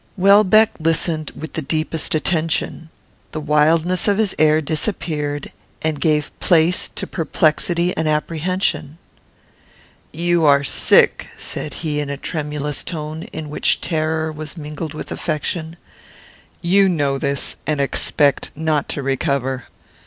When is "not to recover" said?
18.55-19.65